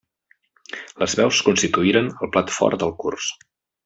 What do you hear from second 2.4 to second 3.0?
fort del